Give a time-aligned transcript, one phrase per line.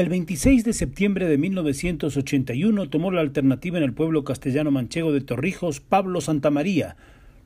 [0.00, 5.20] El 26 de septiembre de 1981 tomó la alternativa en el pueblo castellano manchego de
[5.20, 6.96] Torrijos Pablo Santamaría,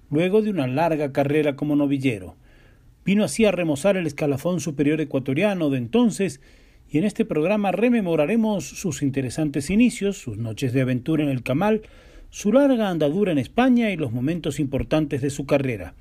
[0.08, 2.36] luego de una larga carrera como novillero.
[3.04, 6.40] Vino así a remozar el escalafón superior ecuatoriano de entonces
[6.88, 11.82] y en este programa rememoraremos sus interesantes inicios, sus noches de aventura en el Camal,
[12.30, 15.94] su larga andadura en España y los momentos importantes de su carrera.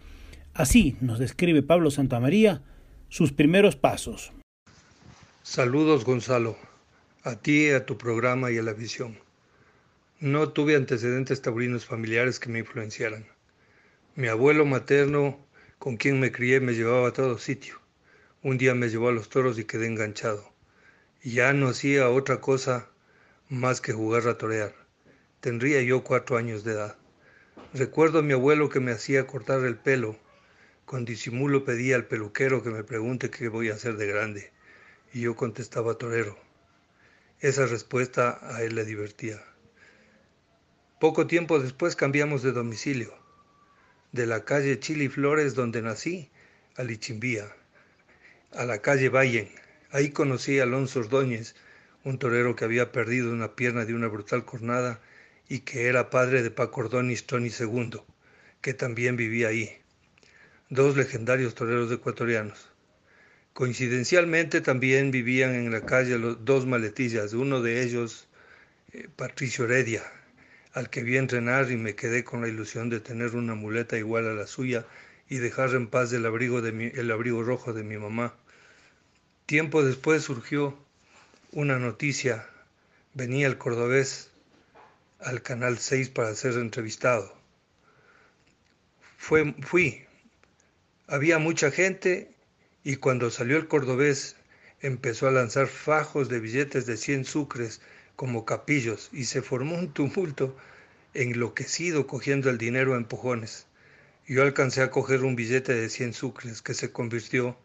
[0.53, 2.61] Así nos describe Pablo Santamaría
[3.09, 4.31] sus primeros pasos.
[5.45, 6.57] Saludos Gonzalo,
[7.23, 9.19] a ti, a tu programa y a la visión.
[10.21, 13.27] No tuve antecedentes taurinos familiares que me influenciaran.
[14.15, 15.45] Mi abuelo materno,
[15.79, 17.81] con quien me crié, me llevaba a todo sitio.
[18.41, 20.49] Un día me llevó a los toros y quedé enganchado.
[21.23, 22.87] Ya no hacía otra cosa
[23.49, 24.73] más que jugar a torear.
[25.41, 26.95] Tendría yo cuatro años de edad.
[27.73, 30.15] Recuerdo a mi abuelo que me hacía cortar el pelo.
[30.85, 34.53] Con disimulo pedía al peluquero que me pregunte qué voy a hacer de grande.
[35.13, 36.37] Y yo contestaba torero.
[37.39, 39.39] Esa respuesta a él le divertía.
[40.99, 43.13] Poco tiempo después cambiamos de domicilio,
[44.11, 46.31] de la calle Chili Flores donde nací,
[46.77, 47.45] a Lichimbía,
[48.53, 49.49] a la calle Vallen.
[49.91, 51.55] Ahí conocí a Alonso Ordóñez,
[52.03, 54.99] un torero que había perdido una pierna de una brutal cornada
[55.47, 58.01] y que era padre de Paco Ordóñez Tony II,
[58.61, 59.77] que también vivía ahí.
[60.69, 62.72] Dos legendarios toreros ecuatorianos.
[63.53, 68.27] Coincidencialmente también vivían en la calle los dos maletillas, uno de ellos
[68.93, 70.01] eh, Patricio Heredia,
[70.73, 74.27] al que vi entrenar y me quedé con la ilusión de tener una muleta igual
[74.27, 74.87] a la suya
[75.29, 76.61] y dejar en paz el abrigo,
[77.43, 78.33] rojo de mi mamá.
[79.45, 80.75] Tiempo después surgió
[81.51, 82.49] una noticia,
[83.13, 84.31] venía el cordobés
[85.19, 87.31] al Canal 6 para ser entrevistado.
[89.17, 90.05] Fue, fui,
[91.05, 92.32] había mucha gente
[92.83, 94.35] y cuando salió el cordobés
[94.81, 97.81] empezó a lanzar fajos de billetes de 100 sucres
[98.15, 100.55] como capillos y se formó un tumulto
[101.13, 103.67] enloquecido cogiendo el dinero a empujones.
[104.27, 107.57] Yo alcancé a coger un billete de 100 sucres que se convirtió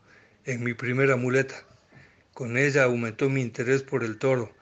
[0.45, 1.65] en mi primera muleta.
[2.35, 4.53] Con ella aumentó mi interés por el toro,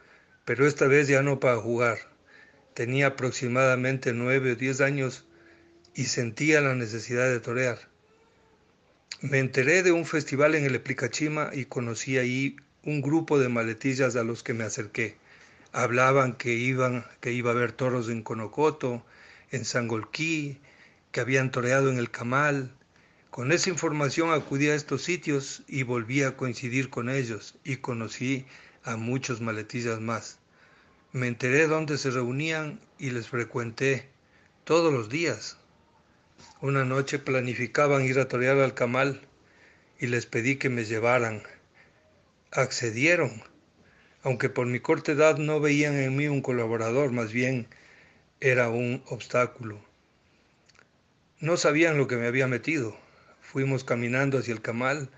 [0.45, 1.99] pero esta vez ya no para jugar.
[2.75, 5.27] Tenía aproximadamente nueve o diez años
[5.95, 7.79] y sentía la necesidad de torear.
[9.23, 14.15] Me enteré de un festival en el Eplicachima y conocí ahí un grupo de maletillas
[14.15, 15.17] a los que me acerqué.
[15.73, 19.05] Hablaban que iban, que iba a haber toros en Conocoto,
[19.51, 20.59] en Sangolquí,
[21.13, 22.73] que habían toreado en el Camal.
[23.31, 28.45] Con esa información acudí a estos sitios y volví a coincidir con ellos y conocí
[28.85, 30.39] a muchos maletillas más.
[31.13, 34.11] Me enteré dónde se reunían y les frecuenté
[34.65, 35.57] todos los días.
[36.63, 39.21] Una noche planificaban ir a torear al Camal
[39.99, 41.43] y les pedí que me llevaran.
[42.51, 43.43] Accedieron,
[44.23, 47.67] aunque por mi corta edad no veían en mí un colaborador, más bien
[48.41, 49.81] era un obstáculo.
[51.39, 52.97] No sabían lo que me había metido.
[53.41, 55.11] Fuimos caminando hacia el Camal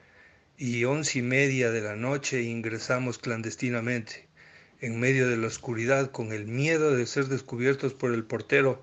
[0.56, 4.29] y once y media de la noche ingresamos clandestinamente,
[4.81, 8.83] en medio de la oscuridad, con el miedo de ser descubiertos por el portero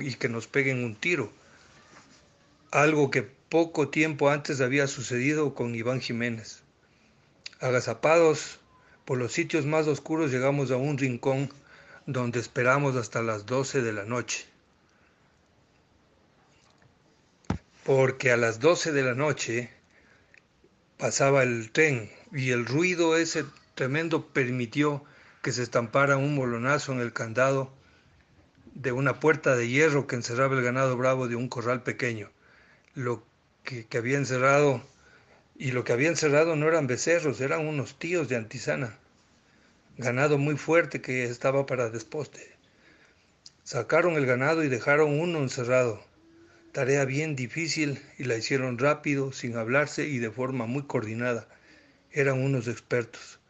[0.00, 1.32] y que nos peguen un tiro.
[2.70, 6.62] Algo que poco tiempo antes había sucedido con Iván Jiménez.
[7.60, 8.60] Agazapados
[9.04, 11.50] por los sitios más oscuros llegamos a un rincón
[12.06, 14.46] donde esperamos hasta las 12 de la noche.
[17.84, 19.70] Porque a las 12 de la noche
[20.98, 23.44] pasaba el tren y el ruido ese
[23.74, 25.04] tremendo permitió
[25.42, 27.72] que se estampara un molonazo en el candado
[28.78, 32.30] de una puerta de hierro que encerraba el ganado bravo de un corral pequeño.
[32.94, 33.24] Lo
[33.64, 34.82] que, que, había encerrado,
[35.56, 38.96] y lo que había encerrado no eran becerros, eran unos tíos de Antisana,
[39.96, 42.56] ganado muy fuerte que estaba para desposte.
[43.64, 46.00] Sacaron el ganado y dejaron uno encerrado.
[46.70, 51.48] Tarea bien difícil y la hicieron rápido, sin hablarse y de forma muy coordinada.
[52.12, 53.40] Eran unos expertos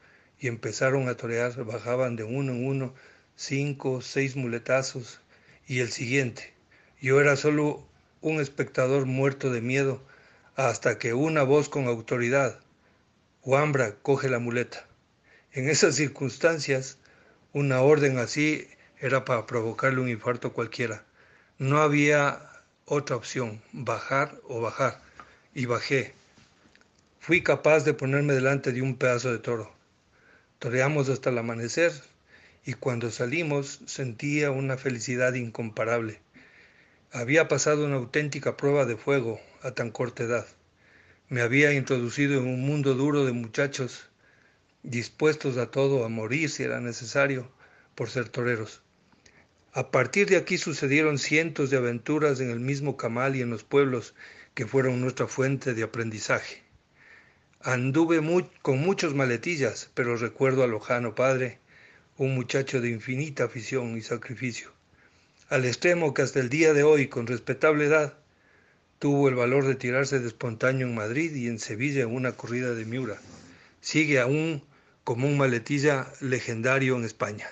[0.40, 2.94] y empezaron a torear, bajaban de uno en uno
[3.38, 5.20] cinco, seis muletazos
[5.68, 6.52] y el siguiente.
[7.00, 7.86] Yo era solo
[8.20, 10.02] un espectador muerto de miedo
[10.56, 12.58] hasta que una voz con autoridad,
[13.44, 14.84] Wambra, coge la muleta.
[15.52, 16.98] En esas circunstancias,
[17.52, 18.66] una orden así
[18.98, 21.04] era para provocarle un infarto cualquiera.
[21.58, 22.42] No había
[22.86, 25.00] otra opción, bajar o bajar.
[25.54, 26.12] Y bajé.
[27.20, 29.72] Fui capaz de ponerme delante de un pedazo de toro.
[30.58, 31.92] Toreamos hasta el amanecer
[32.64, 36.20] y cuando salimos sentía una felicidad incomparable.
[37.12, 40.46] Había pasado una auténtica prueba de fuego a tan corta edad.
[41.28, 44.08] Me había introducido en un mundo duro de muchachos
[44.82, 47.50] dispuestos a todo, a morir si era necesario,
[47.94, 48.82] por ser toreros.
[49.72, 53.64] A partir de aquí sucedieron cientos de aventuras en el mismo Camal y en los
[53.64, 54.14] pueblos
[54.54, 56.62] que fueron nuestra fuente de aprendizaje.
[57.60, 58.20] Anduve
[58.62, 61.58] con muchos maletillas, pero recuerdo a lojano padre,
[62.18, 64.72] un muchacho de infinita afición y sacrificio,
[65.48, 68.14] al extremo que hasta el día de hoy, con respetable edad,
[68.98, 72.74] tuvo el valor de tirarse de espontáneo en Madrid y en Sevilla en una corrida
[72.74, 73.18] de Miura.
[73.80, 74.64] Sigue aún
[75.04, 77.48] como un maletilla legendario en España.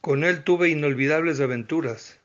[0.00, 2.18] Con él tuve inolvidables aventuras.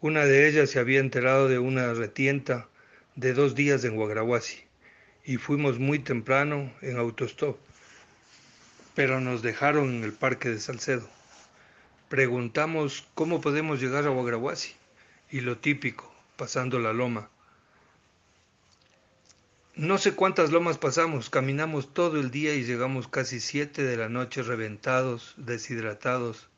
[0.00, 2.68] Una de ellas se había enterado de una retienta
[3.14, 4.64] de dos días en Guagrahuasi
[5.24, 7.58] y fuimos muy temprano en autostop,
[8.94, 11.08] pero nos dejaron en el parque de Salcedo.
[12.08, 14.74] Preguntamos cómo podemos llegar a Guagrahuasi
[15.30, 17.28] y lo típico, pasando la loma.
[19.76, 24.08] No sé cuántas lomas pasamos, caminamos todo el día y llegamos casi siete de la
[24.08, 26.48] noche reventados, deshidratados,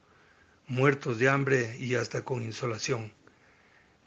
[0.66, 3.12] muertos de hambre y hasta con insolación.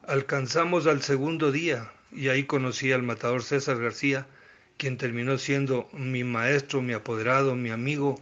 [0.07, 4.27] Alcanzamos al segundo día y ahí conocí al matador César García,
[4.77, 8.19] quien terminó siendo mi maestro, mi apoderado, mi amigo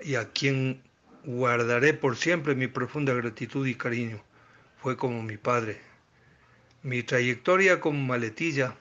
[0.00, 0.82] y a quien
[1.24, 4.22] guardaré por siempre mi profunda gratitud y cariño.
[4.80, 5.80] Fue como mi padre.
[6.82, 8.76] Mi trayectoria como maletilla,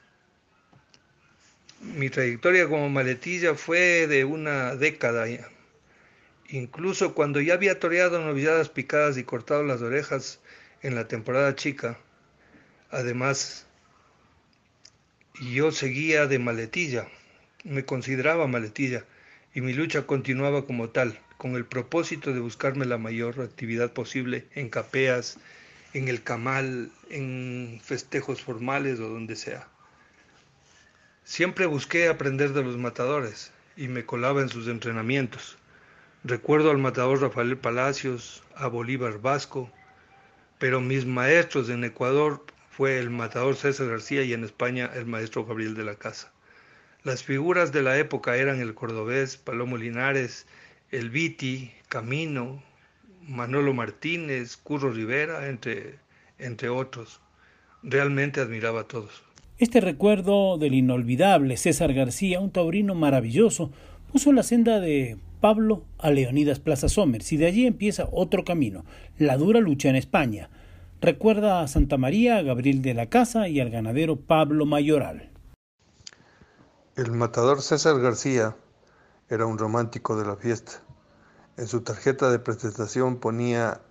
[1.82, 5.26] mi trayectoria como maletilla fue de una década.
[6.50, 10.40] Incluso cuando ya había toreado novilladas picadas y cortado las orejas
[10.82, 11.98] en la temporada chica,
[12.92, 13.66] además
[15.42, 17.08] yo seguía de maletilla,
[17.64, 19.06] me consideraba maletilla
[19.54, 24.48] y mi lucha continuaba como tal, con el propósito de buscarme la mayor actividad posible
[24.54, 25.38] en capeas,
[25.94, 29.68] en el camal, en festejos formales o donde sea.
[31.24, 35.58] Siempre busqué aprender de los matadores y me colaba en sus entrenamientos.
[36.24, 39.72] Recuerdo al matador Rafael Palacios, a Bolívar Vasco,
[40.60, 42.46] pero mis maestros en Ecuador
[42.76, 46.34] fue el matador César García y en España el maestro Gabriel de la Casa.
[47.06, 50.46] Las figuras de la época eran el cordobés Palomo Linares,
[50.92, 52.62] el Viti, Camino,
[53.22, 56.00] Manolo Martínez, Curro Rivera, entre,
[56.38, 57.22] entre otros.
[57.82, 59.24] Realmente admiraba a todos.
[59.58, 63.72] Este recuerdo del inolvidable César García, un taurino maravilloso,
[64.12, 68.84] puso la senda de Pablo a Leonidas Plaza Somers y de allí empieza otro camino,
[69.18, 70.50] la dura lucha en España.
[71.02, 75.30] Recuerda a Santa María, a Gabriel de la Casa y al ganadero Pablo Mayoral.
[76.96, 78.56] El matador César García
[79.30, 80.72] era un romántico de la fiesta.
[81.58, 83.82] En su tarjeta de presentación ponía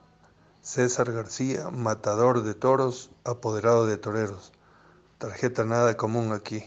[0.63, 4.53] César García, matador de toros, apoderado de toreros.
[5.19, 6.65] Tarjeta nada común aquí.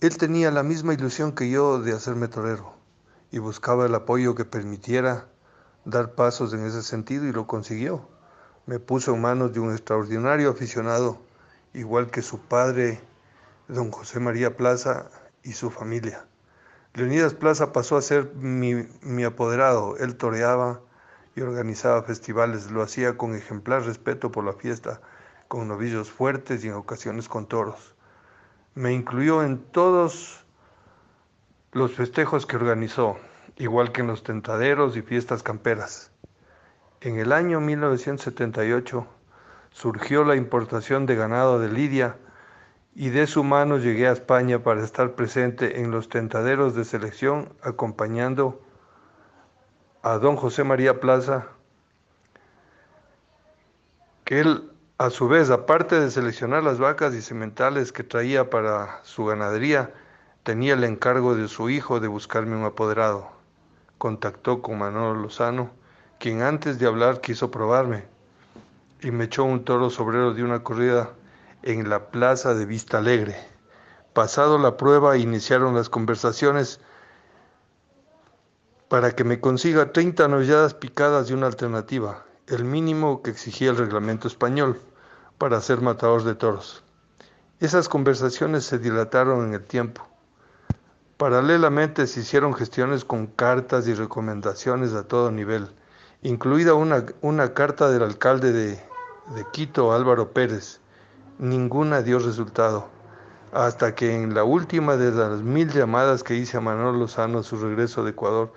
[0.00, 2.74] Él tenía la misma ilusión que yo de hacerme torero
[3.30, 5.28] y buscaba el apoyo que permitiera
[5.86, 8.11] dar pasos en ese sentido y lo consiguió.
[8.66, 11.20] Me puso en manos de un extraordinario aficionado,
[11.74, 13.00] igual que su padre,
[13.68, 15.10] don José María Plaza,
[15.42, 16.24] y su familia.
[16.94, 19.96] Leonidas Plaza pasó a ser mi, apoderado.
[19.96, 20.80] Él toreaba
[21.34, 22.70] y organizaba festivales.
[22.70, 25.00] Lo hacía con ejemplar respeto por la fiesta,
[25.48, 27.94] con novillos fuertes y en ocasiones con toros.
[28.74, 30.44] Me incluyó en todos
[31.72, 33.18] los festejos que organizó,
[33.56, 36.11] igual que en los tentaderos y fiestas camperas.
[37.04, 39.06] En el año 1978
[39.70, 42.16] surgió la importación de ganado de Lidia
[42.94, 47.52] y de su mano llegué a España para estar presente en los tentaderos de selección
[47.62, 48.62] acompañando
[50.02, 51.48] a don José María Plaza,
[54.24, 59.00] que él a su vez, aparte de seleccionar las vacas y sementales que traía para
[59.02, 59.92] su ganadería,
[60.42, 63.30] Tenía el encargo de su hijo de buscarme un apoderado.
[63.98, 65.70] Contactó con Manolo Lozano,
[66.22, 68.04] quien antes de hablar quiso probarme,
[69.00, 71.10] y me echó un toro sobrero de una corrida
[71.64, 73.34] en la plaza de Vista Alegre.
[74.12, 76.78] Pasado la prueba, iniciaron las conversaciones
[78.86, 83.78] para que me consiga 30 novilladas picadas y una alternativa, el mínimo que exigía el
[83.78, 84.80] reglamento español
[85.38, 86.84] para ser matador de toros.
[87.58, 90.06] Esas conversaciones se dilataron en el tiempo
[91.22, 95.68] Paralelamente se hicieron gestiones con cartas y recomendaciones a todo nivel,
[96.22, 98.70] incluida una, una carta del alcalde de,
[99.34, 100.80] de Quito, Álvaro Pérez.
[101.38, 102.88] Ninguna dio resultado,
[103.52, 107.42] hasta que en la última de las mil llamadas que hice a Manuel Lozano a
[107.42, 108.52] su regreso de Ecuador,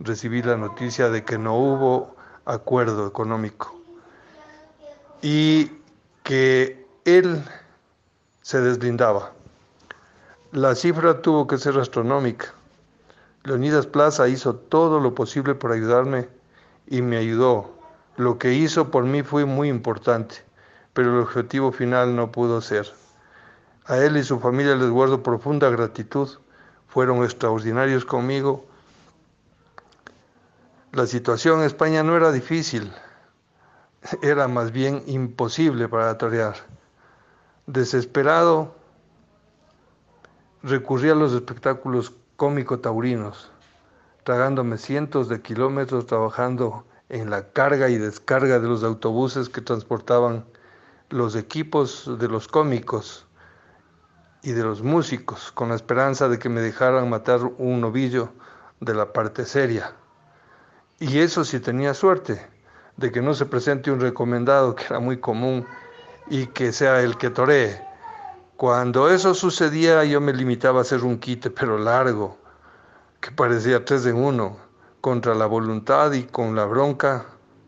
[0.00, 3.78] recibí la noticia de que no hubo acuerdo económico
[5.20, 5.70] y
[6.22, 7.44] que él
[8.40, 9.32] se deslindaba.
[10.50, 12.54] La cifra tuvo que ser astronómica.
[13.44, 16.28] Leonidas Plaza hizo todo lo posible por ayudarme
[16.86, 17.70] y me ayudó.
[18.16, 20.36] Lo que hizo por mí fue muy importante,
[20.92, 22.92] pero el objetivo final no pudo ser.
[23.86, 26.28] A él y su familia les guardo profunda gratitud.
[26.88, 28.66] Fueron extraordinarios conmigo.
[30.92, 32.92] La situación en España no era difícil,
[34.20, 36.56] era más bien imposible para torear.
[37.66, 38.74] Desesperado,
[40.62, 43.50] recurrí a los espectáculos cómico-taurinos,
[44.24, 50.44] tragándome cientos de kilómetros trabajando en la carga y descarga de los autobuses que transportaban
[51.10, 53.26] los equipos de los cómicos
[54.42, 58.32] y de los músicos, con la esperanza de que me dejaran matar un novillo
[58.80, 59.94] de la parte seria.
[60.98, 62.44] Y eso sí tenía suerte,
[62.96, 65.66] de que no se presente un recomendado, que era muy común,
[66.28, 67.80] y que sea el que toree.
[68.56, 72.38] Cuando eso sucedía yo me limitaba a hacer un quite, pero largo,
[73.22, 74.56] que parecía tres en uno,
[75.00, 77.24] contra la voluntad y con la bronca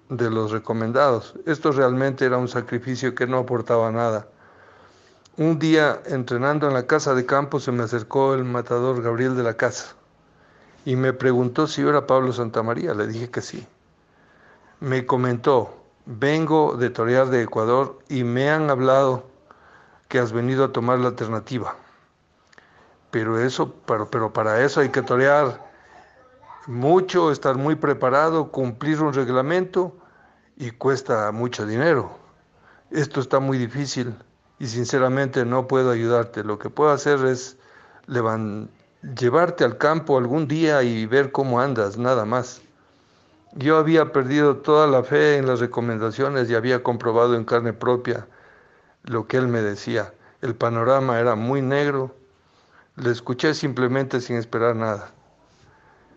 [0.08, 1.34] de los recomendados.
[1.46, 4.26] Esto realmente era un sacrificio que no aportaba nada.
[5.36, 9.44] Un día, entrenando en la casa de campo, se me acercó el matador Gabriel de
[9.44, 9.94] la Casa
[10.84, 12.92] y me preguntó si yo era Pablo Santamaría.
[12.92, 13.64] Le dije que sí.
[14.80, 19.24] Me comentó, vengo de torear de Ecuador y me han hablado
[20.08, 21.76] que has venido a tomar la alternativa.
[23.14, 25.64] Pero eso, pero, pero para eso hay que torear
[26.66, 29.96] mucho, estar muy preparado, cumplir un reglamento
[30.56, 32.18] y cuesta mucho dinero.
[32.90, 34.16] Esto está muy difícil
[34.58, 36.42] y sinceramente no puedo ayudarte.
[36.42, 37.56] Lo que puedo hacer es
[38.08, 42.62] llevarte al campo algún día y ver cómo andas, nada más.
[43.52, 48.26] Yo había perdido toda la fe en las recomendaciones y había comprobado en carne propia
[49.04, 50.12] lo que él me decía.
[50.42, 52.23] El panorama era muy negro.
[52.96, 55.10] Le escuché simplemente sin esperar nada.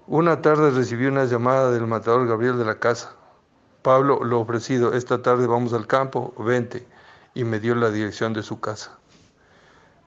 [0.05, 3.15] Una tarde recibí una llamada del matador Gabriel de la casa.
[3.81, 6.88] Pablo, lo ofrecido, esta tarde vamos al campo, vente,
[7.34, 8.96] y me dio la dirección de su casa.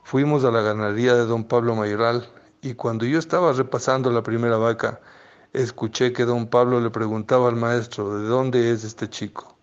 [0.05, 2.29] Fuimos a la ganadería de don Pablo Mayoral
[2.63, 5.01] y cuando yo estaba repasando la primera vaca,
[5.53, 9.57] escuché que don Pablo le preguntaba al maestro, ¿de dónde es este chico?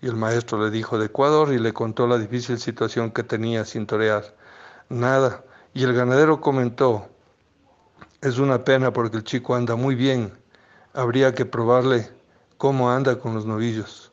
[0.00, 3.66] Y el maestro le dijo de Ecuador y le contó la difícil situación que tenía
[3.66, 4.34] sin torear.
[4.88, 5.44] Nada.
[5.74, 7.08] Y el ganadero comentó,
[8.20, 10.32] es una pena porque el chico anda muy bien.
[10.92, 12.10] Habría que probarle
[12.56, 14.12] cómo anda con los novillos.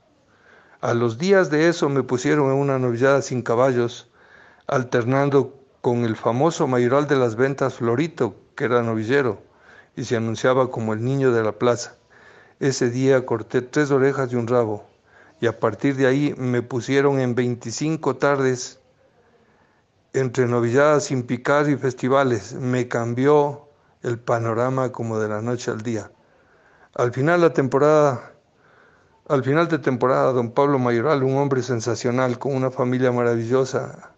[0.82, 4.10] A los días de eso me pusieron en una novillada sin caballos,
[4.68, 9.42] alternando con el famoso mayoral de las ventas Florito, que era novillero,
[9.96, 11.96] y se anunciaba como el niño de la plaza.
[12.60, 14.86] Ese día corté tres orejas y un rabo
[15.40, 18.80] y a partir de ahí me pusieron en 25 tardes
[20.16, 22.54] entre novilladas sin picar y festivales.
[22.54, 23.70] Me cambió
[24.02, 26.12] el panorama como de la noche al día.
[26.94, 28.34] Al final la temporada,
[29.28, 34.14] al final de temporada, don Pablo Mayoral, un hombre sensacional con una familia maravillosa,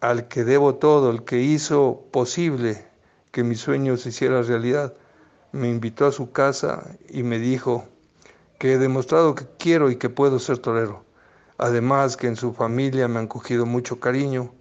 [0.00, 2.86] al que debo todo, el que hizo posible
[3.30, 4.94] que mi sueño se hiciera realidad,
[5.52, 7.86] me invitó a su casa y me dijo,
[8.58, 11.04] que he demostrado que quiero y que puedo ser torero.
[11.58, 14.52] Además que en su familia me han cogido mucho cariño,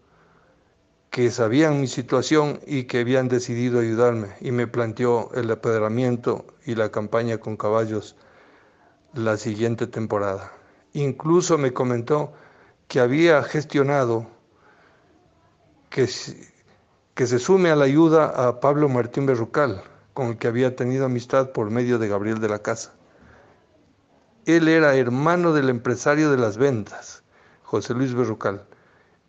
[1.14, 6.74] que sabían mi situación y que habían decidido ayudarme y me planteó el apedramiento y
[6.74, 8.16] la campaña con caballos
[9.14, 10.52] la siguiente temporada.
[10.94, 12.34] Incluso me comentó
[12.88, 14.26] que había gestionado
[15.92, 16.10] que,
[17.14, 19.84] que se sume a la ayuda a Pablo Martín Berrucal,
[20.16, 22.92] con el que había tenido amistad por medio de Gabriel de la Casa.
[24.48, 27.22] Él era hermano del empresario de las ventas,
[27.62, 28.66] José Luis Berrucal.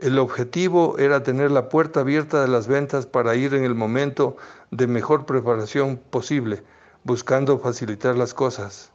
[0.04, 4.36] El objetivo era tener la puerta abierta de las ventas para ir en el momento
[4.70, 6.62] de mejor preparación posible,
[7.04, 8.92] buscando facilitar las cosas.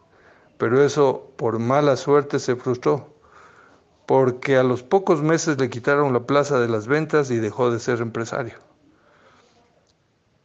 [0.60, 3.12] Pero eso por mala suerte se frustró,
[4.06, 7.80] porque a los pocos meses le quitaron la plaza de las ventas y dejó de
[7.80, 8.60] ser empresario.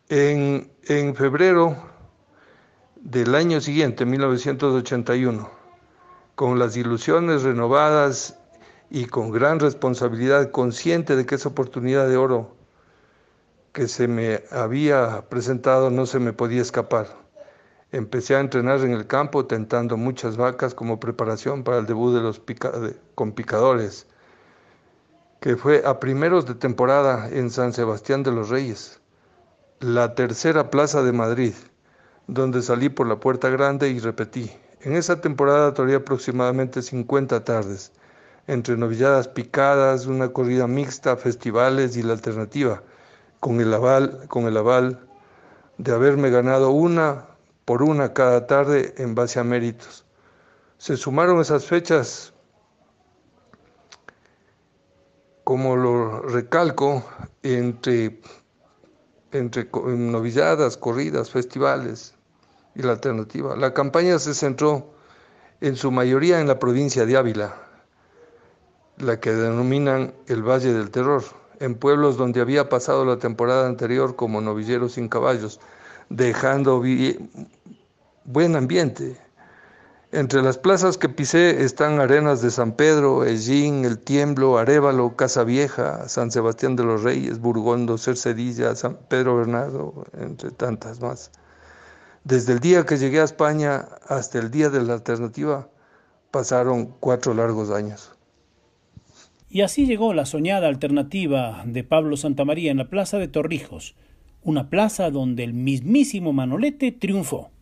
[0.09, 1.76] En, en febrero
[2.97, 5.50] del año siguiente, 1981,
[6.35, 8.38] con las ilusiones renovadas
[8.91, 12.55] y con gran responsabilidad, consciente de que esa oportunidad de oro
[13.73, 17.09] que se me había presentado no se me podía escapar.
[17.91, 22.21] Empecé a entrenar en el campo tentando muchas vacas como preparación para el debut de
[22.21, 22.41] los
[23.14, 24.07] con picadores,
[25.41, 29.00] que fue a primeros de temporada en San Sebastián de los Reyes,
[29.81, 31.55] la tercera plaza de Madrid,
[32.26, 34.50] donde salí por la puerta grande y repetí.
[34.81, 37.93] En esa temporada toreé aproximadamente 50 tardes,
[38.46, 42.82] entre novilladas picadas, una corrida mixta, festivales y la alternativa,
[43.40, 45.06] con el aval, con el aval
[45.78, 47.26] de haberme ganado una
[47.64, 50.04] por una cada tarde en base a méritos.
[50.78, 52.32] Se sumaron esas fechas,
[55.44, 57.04] como lo recalco,
[57.42, 58.20] entre,
[59.32, 62.14] entre novilladas, corridas, festivales
[62.74, 63.56] y la alternativa.
[63.56, 64.94] La campaña se centró
[65.60, 67.54] en su mayoría en la provincia de Ávila,
[68.98, 71.22] la que denominan el Valle del Terror,
[71.60, 75.60] en pueblos donde había pasado la temporada anterior como novillero sin caballos,
[76.08, 76.82] dejando
[78.24, 79.20] buen ambiente.
[80.12, 85.42] Entre las plazas que pisé están Arenas de San Pedro, Ellín, El Tiemblo, Arévalo, Casa
[85.42, 91.32] Vieja, San Sebastián de los Reyes, Burgondo, Cercedilla, San Pedro Bernardo, entre tantas más.
[92.22, 95.68] Desde el día que llegué a España hasta el día de la alternativa
[96.30, 98.13] pasaron cuatro largos años.
[99.54, 103.94] Y así llegó la soñada alternativa de Pablo Santamaría en la Plaza de Torrijos,
[104.42, 107.52] una plaza donde el mismísimo Manolete triunfó.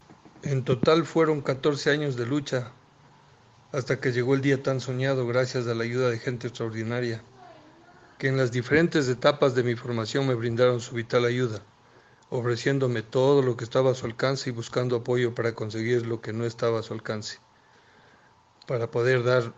[0.42, 2.72] En total fueron 14 años de lucha,
[3.72, 7.22] hasta que llegó el día tan soñado gracias a la ayuda de gente extraordinaria,
[8.18, 11.60] que en las diferentes etapas de mi formación me brindaron su vital ayuda,
[12.30, 16.32] ofreciéndome todo lo que estaba a su alcance y buscando apoyo para conseguir lo que
[16.32, 17.36] no estaba a su alcance,
[18.66, 19.52] para poder dar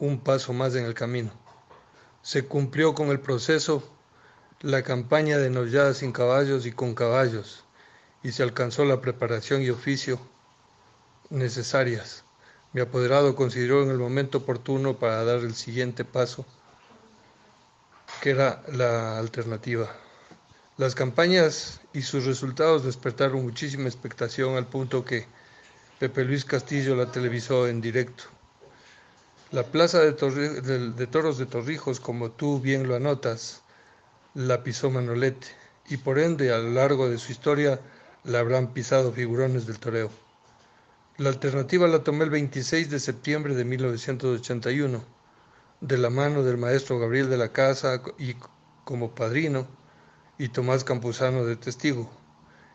[0.00, 1.43] un paso más en el camino.
[2.24, 3.86] Se cumplió con el proceso
[4.62, 7.64] la campaña de novilladas sin caballos y con caballos,
[8.22, 10.18] y se alcanzó la preparación y oficio
[11.28, 12.24] necesarias.
[12.72, 16.46] Mi apoderado consideró en el momento oportuno para dar el siguiente paso,
[18.22, 19.94] que era la alternativa.
[20.78, 25.26] Las campañas y sus resultados despertaron muchísima expectación al punto que
[25.98, 28.33] Pepe Luis Castillo la televisó en directo.
[29.50, 33.62] La plaza de, de toros de Torrijos, como tú bien lo anotas,
[34.34, 35.46] la pisó Manolete
[35.88, 37.80] y por ende a lo largo de su historia
[38.24, 40.10] la habrán pisado figurones del toreo.
[41.18, 45.04] La alternativa la tomé el 26 de septiembre de 1981,
[45.80, 48.34] de la mano del maestro Gabriel de la Casa y
[48.84, 49.68] como padrino
[50.38, 52.10] y Tomás Campuzano de testigo.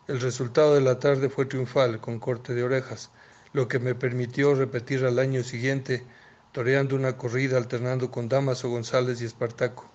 [0.08, 3.10] El resultado de la tarde fue triunfal, con corte de orejas,
[3.52, 6.06] lo que me permitió repetir al año siguiente,
[6.52, 9.90] toreando una corrida alternando con Damaso González y Espartaco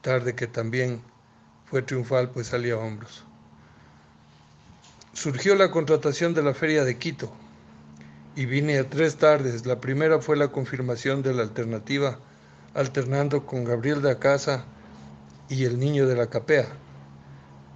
[0.00, 1.02] tarde que también
[1.66, 3.24] fue triunfal pues salía a hombros.
[5.12, 7.32] Surgió la contratación de la feria de Quito
[8.34, 9.66] y vine a tres tardes.
[9.66, 12.18] La primera fue la confirmación de la alternativa,
[12.74, 14.64] alternando con Gabriel de Casa
[15.48, 16.68] y el niño de la Capea.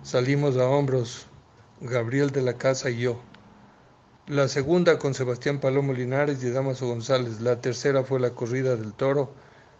[0.02, 1.26] Salimos a hombros,
[1.80, 3.20] Gabriel de la Casa y yo.
[4.28, 7.42] La segunda con Sebastián Palomo Linares y Damaso González.
[7.42, 9.34] La tercera fue la corrida del toro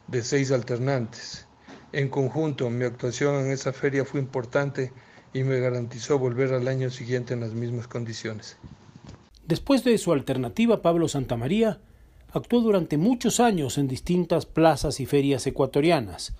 [0.07, 1.46] de seis alternantes.
[1.92, 4.92] En conjunto, mi actuación en esa feria fue importante
[5.33, 8.59] y me garantizó volver al año siguiente en las mismas condiciones.
[9.46, 11.80] Después de su alternativa, Pablo Santamaría
[12.30, 16.35] actuó durante muchos años en distintas plazas y ferias ecuatorianas.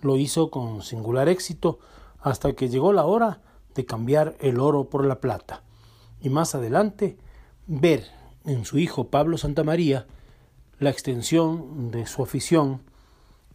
[0.00, 1.78] Lo hizo con singular éxito
[2.20, 3.42] hasta que llegó la hora
[3.74, 5.62] de cambiar el oro por la plata.
[6.22, 7.18] Y más adelante,
[7.66, 8.04] ver
[8.44, 10.06] en su hijo Pablo Santamaría
[10.78, 12.82] la extensión de su afición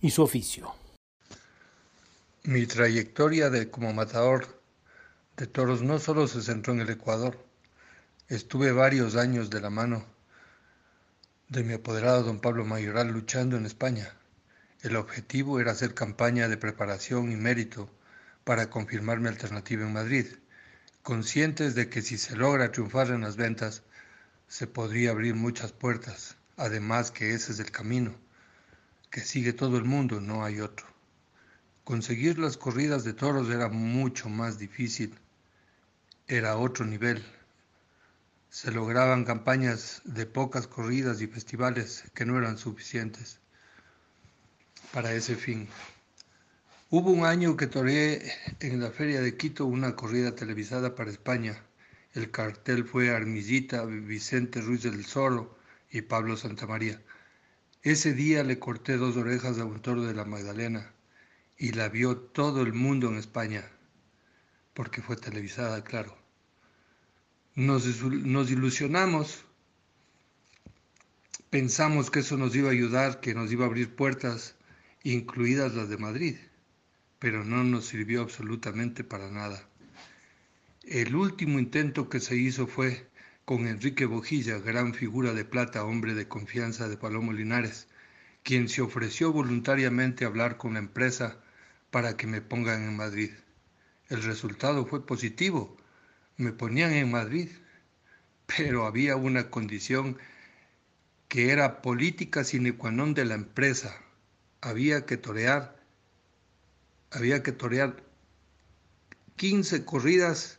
[0.02, 0.74] y su oficio.
[2.44, 4.62] Mi trayectoria de, como matador
[5.38, 7.38] de toros no solo se centró en el Ecuador,
[8.28, 10.06] estuve varios años de la mano
[11.50, 14.14] de mi apoderado don Pablo Mayoral luchando en España.
[14.82, 17.90] El objetivo era hacer campaña de preparación y mérito
[18.44, 20.28] para confirmar mi alternativa en Madrid,
[21.04, 23.84] conscientes de que si se logra triunfar en las ventas,
[24.50, 28.16] se podría abrir muchas puertas, además que ese es el camino,
[29.12, 30.88] que sigue todo el mundo, no hay otro.
[31.84, 35.16] Conseguir las corridas de toros era mucho más difícil,
[36.28, 37.24] era otro nivel.
[38.50, 43.40] Se lograban campañas de pocas corridas y festivales que no eran suficientes
[44.92, 45.70] para ese fin.
[46.90, 48.32] Hubo un año que toreé
[48.62, 51.69] en la feria de Quito una corrida televisada para España.
[52.14, 55.56] El cartel fue Armillita, Vicente Ruiz del Zorro
[55.92, 57.00] y Pablo Santamaría.
[57.84, 60.92] Ese día le corté dos orejas a un toro de la Magdalena
[61.56, 63.64] y la vio todo el mundo en España,
[64.74, 66.18] porque fue televisada, claro.
[67.54, 69.46] Nos, nos ilusionamos,
[71.52, 74.56] pensamos que eso nos iba a ayudar, que nos iba a abrir puertas,
[75.04, 76.38] incluidas las de Madrid,
[77.20, 79.69] pero no nos sirvió absolutamente para nada.
[80.90, 83.08] El último intento que se hizo fue
[83.46, 87.88] con Enrique Bojilla, gran figura de plata, hombre de confianza de Palomo Linares,
[88.42, 91.38] quien se ofreció voluntariamente a hablar con la empresa
[91.92, 93.30] para que me pongan en Madrid.
[94.08, 95.78] El resultado fue positivo,
[96.38, 97.50] me ponían en Madrid,
[98.48, 100.18] pero había una condición
[101.28, 103.94] que era política sine qua non de la empresa.
[104.60, 105.78] Había que torear,
[107.12, 108.02] había que torear
[109.36, 110.59] 15 corridas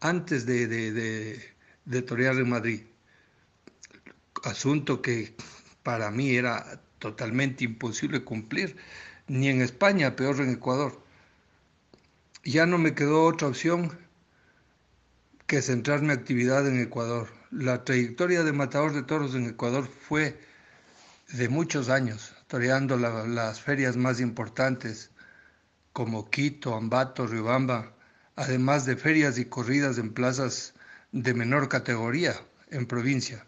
[0.00, 1.50] antes de, de
[1.90, 2.82] de torear en Madrid.
[4.44, 5.34] Asunto que
[5.82, 8.76] para mí era totalmente imposible cumplir,
[9.26, 11.02] ni en España, peor en Ecuador.
[12.44, 13.98] Ya no me quedó otra opción
[15.46, 17.28] que centrar mi actividad en Ecuador.
[17.50, 20.40] La trayectoria de matador de toros en Ecuador fue
[21.32, 25.10] de muchos años, toreando las ferias más importantes
[25.92, 27.92] como Quito, Ambato, Riobamba,
[28.36, 30.74] además de ferias y corridas en plazas
[31.12, 32.34] de menor categoría
[32.70, 33.44] en provincia.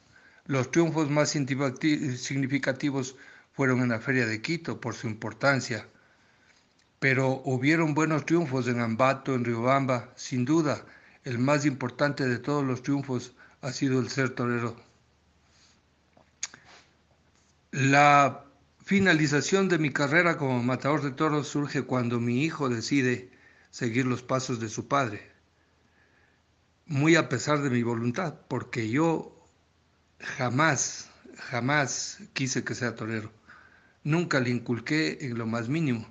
[0.46, 3.16] Los triunfos más significativos
[3.52, 5.86] fueron en la Feria de Quito por su importancia,
[6.98, 10.84] pero hubieron buenos triunfos en Ambato, en Riobamba, sin duda.
[11.24, 14.76] El más importante de todos los triunfos ha sido el ser torero.
[17.70, 18.44] La
[18.84, 23.30] finalización de mi carrera como matador de toros surge cuando mi hijo decide
[23.72, 25.32] seguir los pasos de su padre
[26.92, 29.34] muy a pesar de mi voluntad, porque yo
[30.20, 33.32] jamás, jamás quise que sea torero.
[34.04, 36.06] Nunca le inculqué en lo más mínimo.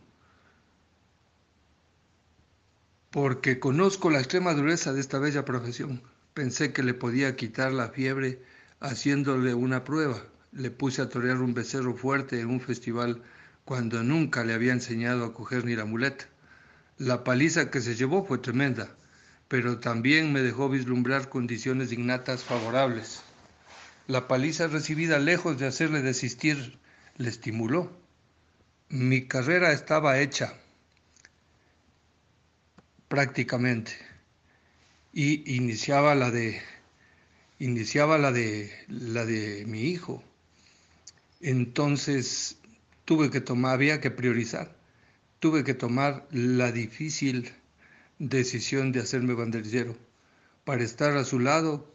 [3.12, 6.02] Porque conozco la extrema dureza de esta bella profesión.
[6.34, 8.42] Pensé que le podía quitar la fiebre
[8.80, 10.26] haciéndole una prueba.
[10.52, 13.22] Le puse a torear un becerro fuerte en un festival
[13.66, 16.31] cuando nunca le había enseñado a coger ni la muleta.
[17.02, 18.96] La paliza que se llevó fue tremenda
[19.52, 23.22] pero también me dejó vislumbrar condiciones innatas favorables.
[24.08, 26.80] La paliza recibida, lejos de hacerle desistir,
[27.18, 27.92] le estimuló.
[28.88, 30.54] Mi carrera estaba hecha,
[33.10, 33.92] prácticamente,
[35.12, 36.62] y iniciaba la de
[37.60, 40.24] iniciaba la de la de mi hijo.
[41.42, 42.56] Entonces
[43.04, 44.81] tuve que tomar, había que priorizar.
[45.42, 47.52] Tuve que tomar la difícil
[48.20, 49.98] decisión de hacerme banderillero,
[50.66, 51.92] para estar a su lado,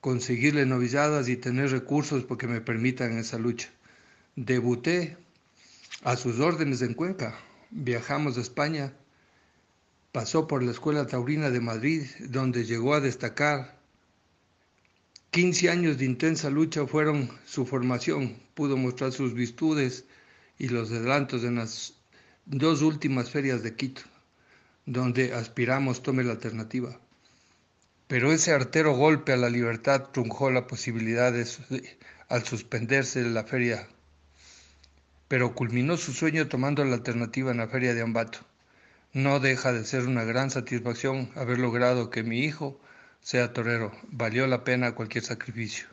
[0.00, 3.68] conseguirle novilladas y tener recursos porque me permitan esa lucha.
[4.36, 5.18] Debuté
[6.02, 7.38] a sus órdenes en Cuenca,
[7.70, 8.94] viajamos a España,
[10.10, 13.78] pasó por la Escuela Taurina de Madrid, donde llegó a destacar.
[15.30, 20.06] 15 años de intensa lucha fueron su formación, pudo mostrar sus virtudes
[20.58, 21.95] y los adelantos en las
[22.46, 24.02] dos últimas ferias de Quito
[24.86, 26.98] donde aspiramos tome la alternativa.
[28.06, 31.44] Pero ese artero golpe a la libertad truncó la posibilidad de,
[32.28, 33.88] al suspenderse la feria,
[35.26, 38.38] pero culminó su sueño tomando la alternativa en la feria de Ambato.
[39.12, 42.78] No deja de ser una gran satisfacción haber logrado que mi hijo
[43.22, 43.90] sea torero.
[44.08, 45.88] Valió la pena cualquier sacrificio.